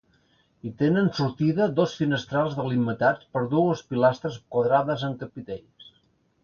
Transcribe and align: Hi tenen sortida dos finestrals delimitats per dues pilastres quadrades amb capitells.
Hi 0.61 0.69
tenen 0.77 1.09
sortida 1.17 1.67
dos 1.81 1.93
finestrals 1.99 2.57
delimitats 2.61 3.29
per 3.37 3.47
dues 3.55 3.87
pilastres 3.93 4.43
quadrades 4.57 5.09
amb 5.11 5.23
capitells. 5.25 5.97